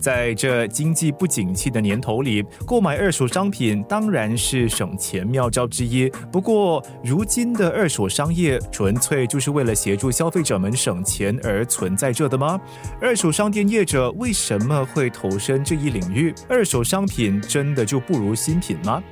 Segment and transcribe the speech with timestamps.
[0.00, 6.10] 在这经济不景气的年头里，购买二手商品当然是省钱妙招之一。
[6.32, 12.58] 不过，如今的二手商业纯粹就是为了协助消费者们省钱而存在着的吗？
[13.00, 16.34] 二手商店业者为什么会投身这一领域？
[16.48, 19.02] 二手商品真的就不如新品吗？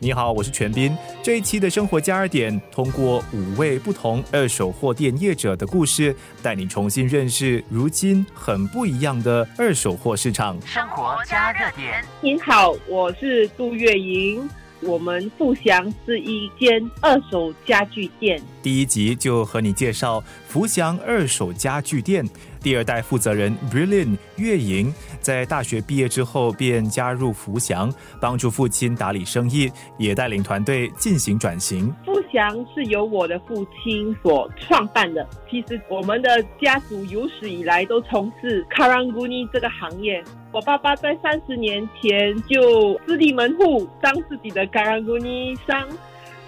[0.00, 0.96] 你好，我是全斌。
[1.24, 10.56] 这一期的生活加热点，通过五位不同二手货店业者的故事，带你重新认识如今很不一样的二手货市场。
[10.64, 14.48] 生活加热点，您好，我是杜月莹。
[14.80, 18.40] 我们富祥是一间二手家具店。
[18.62, 22.24] 第一集就和你介绍福祥二手家具店。
[22.60, 31.94] 第二代负责人 Brilliant 月莹在大学毕业之后便加入福祥，帮助父亲打理生意，也带领团队进行转型。
[32.04, 35.26] 福祥是由我的父亲所创办的。
[35.48, 40.22] 其实我们的家族有史以来都从事 Karanguni 这个行业。
[40.58, 45.86] 我爸爸在三十年前就自立门户，当自己的 Karanguni 商，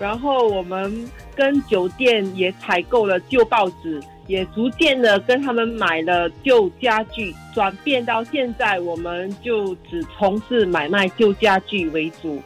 [0.00, 4.02] 然后我们跟酒店也采购了旧报纸。
[4.26, 12.40] 也逐渐的跟他们买了旧家具，转变到现在，我们就只从事买卖旧家具为主。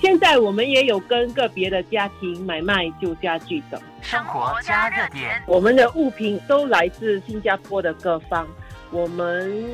[0.00, 3.80] 现在我们也有跟个别的家庭买卖旧家具等。
[4.00, 8.46] 生活加热点，我们的物品都来自新加坡的各方，
[8.92, 9.64] 我们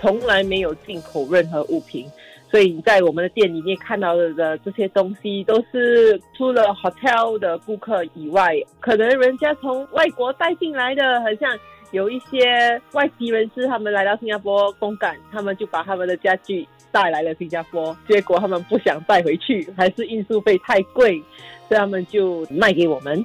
[0.00, 2.06] 从来没有进口任何物品。
[2.50, 11.58] 所以在我们的店里面看到的这些东西，都是除了 hotel 的顾客以外，可能人家从外国带进来的，很像
[11.90, 21.22] 有一些外籍人士，他们来到新加坡公干，他们就把他们的家具带来了新加坡，结果他们不想带回去，还是运输费太贵，
[21.68, 23.22] 所以他们就卖给我们。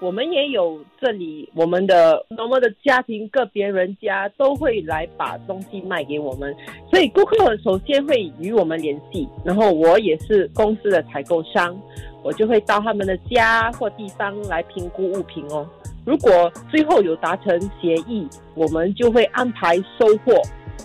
[0.00, 6.56] 我们也有这里，我们的我们的家庭个别人家都会来把东西卖给我们，
[6.90, 11.78] 所以顾客首先会与我们联系，然后我也是公司的采购商，
[12.22, 15.68] 我就会到他们的家或地方来评估物品哦。
[16.06, 20.32] 如果最后有达成协议，我们就会安排收货，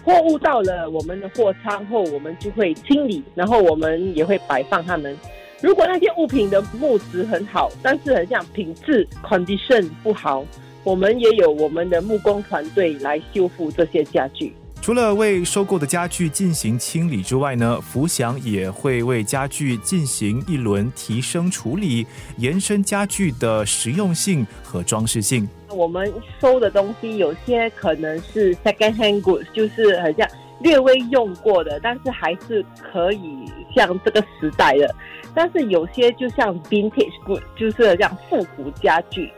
[0.03, 5.17] 货物到了我们的货仓后，我们就会清理，然后我们也会摆放他们。
[5.61, 10.45] 如果那些物品的木质很好，但是很像品质 condition 不好，
[10.83, 14.53] 我们也有我们的木工团队来修复这些家具。
[14.81, 22.05] 除了为收购的家具进行清理之外呢，福祥也会为家具进行一轮提升处理，
[22.37, 25.47] 延伸家具的实用性和装饰性。
[25.69, 30.29] 我们收的东西有些可能是 second hand goods，就是很像
[30.59, 34.95] 略微用过的，但是还是可以像这个时代的。
[35.33, 39.29] 但是有些就像 vintage good，就是像复古家具，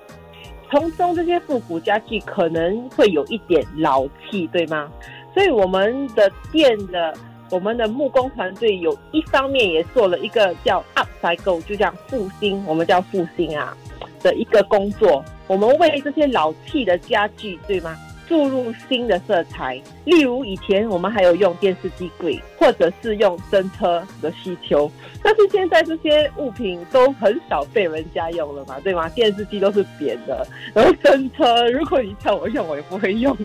[0.70, 4.92] 从中这些复古家具可能会有一点老气，对吗？
[5.34, 7.14] 所以我们的店的
[7.50, 13.76] 我们的木工团队有一方面也做了一个叫 upcycle，就叫复兴，我们叫复兴啊
[14.22, 15.24] 的一个工作。
[15.47, 17.96] 我们为这些老气的家具，对吗？
[18.28, 24.92] 注入新的色彩，例如以前我们还有用电视机柜，或者是用真车的需求，
[25.24, 29.08] 但是现在这些物品都很少被人家用了嘛，对吗？
[29.10, 33.36] 电视机都是扁的，然后真车，如果你叫我用，我也不会用，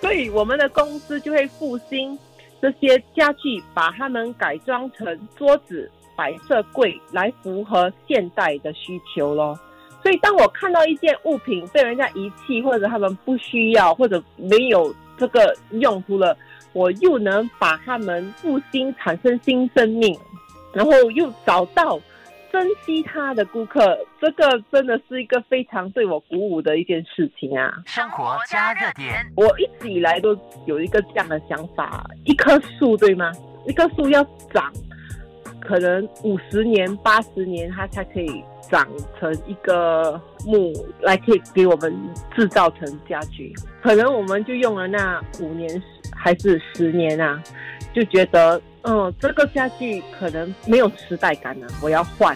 [0.00, 2.18] 所以我们的公司就会复兴
[2.60, 9.58] 这些家具，把它们改装成桌子、摆设柜，来符合现代的需求咯。
[10.02, 16.36] 所以，当我看到一件物品被人家遗弃，或者他们不需要，或者没有这个用途了，
[16.72, 20.18] 我又能把他们复兴，产生新生命，
[20.72, 22.00] 然后又找到
[22.50, 27.72] 珍惜它的顾客，这个真的是一个非常对我鼓舞的一件事情啊！
[27.86, 30.36] 生活加热点，我一直以来都
[30.66, 33.32] 有一个这样的想法：一棵树，对吗？
[33.66, 34.72] 一棵树要长，
[35.64, 38.42] 可能五十年、八十年，它才可以。
[38.70, 38.88] 长
[39.20, 41.94] 成一个木来可以给我们
[42.34, 43.52] 制造成家具，
[43.82, 45.82] 可能我们就用了那五年
[46.16, 47.42] 还是十年啊，
[47.92, 52.34] 就觉得嗯这个家具可能没有时代感了，我要换，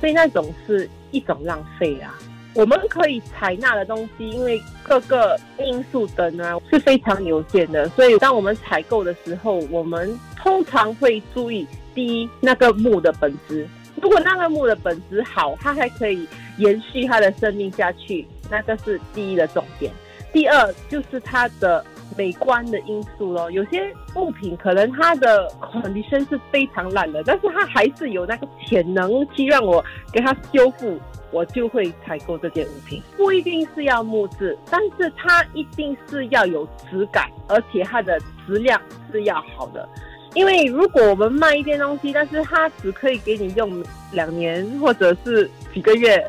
[0.00, 2.18] 所以那种是一种浪费啊。
[2.54, 11.64] 我们可以采纳的东西，因为各个因素等啊是非常有限的，所以当我们采购的时候，我们通常会注意
[11.94, 13.68] 第一那个木的本质。
[14.02, 16.26] 如果那个木的本质好，它还可以
[16.56, 19.92] 延续它的生命下去，那个是第一的重点。
[20.32, 21.84] 第二就是它的
[22.16, 23.50] 美观的因素咯。
[23.50, 30.98] 有些物品可能它的 condition 是非常烂的，但是它还是有那个潜能去让我给它修复，
[31.30, 33.02] 我就会采购这件物品。
[33.16, 39.86] 不一定是要木质，但是它一定是要有质感，而且它的质量是要好的。
[40.34, 43.82] 因为如果我们卖一件东西，但是它只可以给你用
[44.12, 46.24] 两年或者是几个月，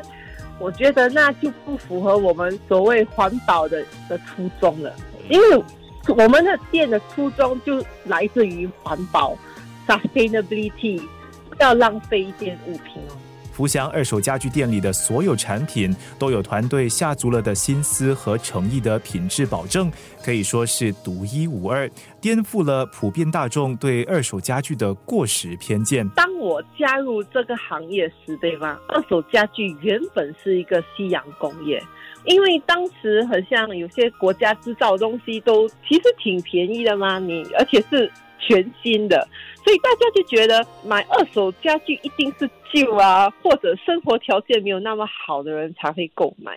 [0.58, 4.92] 我觉得那就不符合我们所谓环保的的初衷了。
[5.28, 5.64] 因为
[6.08, 9.38] 我们的店的初衷就来自于环保
[9.86, 11.00] ，sustainability，
[11.48, 13.16] 不要浪费一件物品哦。
[13.52, 19.92] 福祥二手家具店里的所有产品都有团队下足了的心思和诚意的品质保证，
[20.24, 21.88] 可以说是独一无二，
[22.20, 26.08] 颠覆了普遍大众对二手家具的过时偏见。
[26.10, 28.78] 当我加入这个行业时，对吗？
[28.88, 31.82] 二手家具原本是一个夕阳工业，
[32.24, 39.26] 因为当时很像有些国家制造东西都其实挺便宜的嘛，你而且是全新的。
[39.64, 46.52] 所以大家就觉得买二手家具一定是旧啊，或者生活条件没有那么好的人才会购买。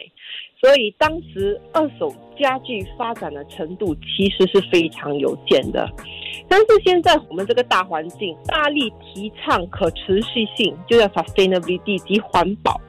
[0.59, 5.87] 所以当时二手家具发展的程度其实是非常有限的。
[6.47, 12.79] 但是现在我们这个大环境大力提倡可持续性，就叫 sustainability 及环保。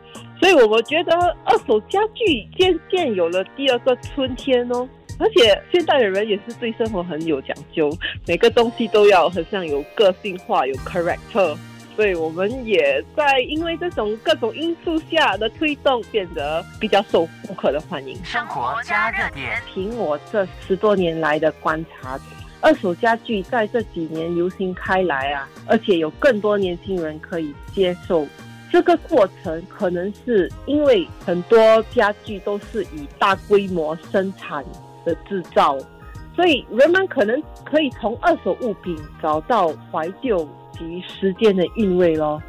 [0.40, 1.14] 所以我们觉得
[1.44, 4.88] 二手家具渐渐有了第二个春天哦。
[5.18, 7.90] 而且现代的人也是对生活很有讲究，
[8.26, 11.56] 每个东西都要很像有个性化、有 character，
[11.96, 18.14] 所以我们也在因为这种各种因素下的推动，变得比较受顾客的欢迎。
[18.22, 22.20] 生活加热点，凭我这十多年来的观察，
[22.60, 28.26] 二手家具在这几年流行开来啊，而且有更多年轻人可以接受。
[28.70, 34.64] 这个过程可能是因为很多家具都是以大规模生产。
[35.06, 35.78] 的制造，
[36.34, 42.42] 所以人们可能可以从二手物品找到怀旧及时间的韵味咯。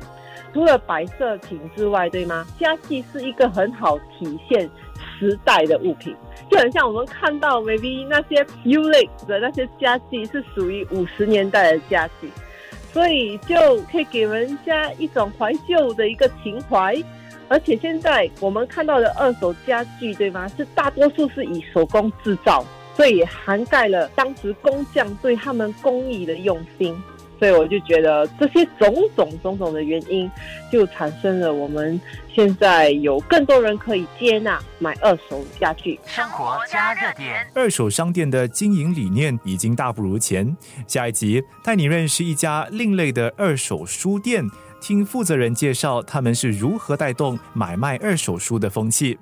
[0.51, 2.47] 除了摆设品之外，对吗？
[2.59, 4.67] 家具是一个很好体现
[4.97, 6.15] 时代的物品，
[6.49, 12.27] 就很像我们看到 maybe 那些 U l e 的那些家具是属于五十年代的家具，
[12.97, 13.55] 所以就
[13.91, 16.95] 可以给人家一种怀旧的一个情怀。
[17.47, 20.47] 而且现在我们看到的二手家具，对吗？
[20.57, 22.65] 是大多数是以手工制造，
[22.95, 26.99] 所以涵盖了当时工匠对他们工艺的用心。
[27.39, 30.29] 所以我就觉得这些种种种种的原因，
[30.71, 31.99] 就产生了我们
[32.33, 35.99] 现在有更多人可以接纳买二手家具。
[36.05, 40.55] 生活加热点，二手商店的经营理念已经大不如前。
[40.87, 44.43] 下一集带你认识一家另类的二手书店。
[44.79, 49.17] 听负责人介绍，他们是如何带动买卖二手书的风气。